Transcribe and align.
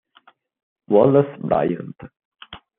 Wallace 0.87 1.37
Bryant 1.37 1.99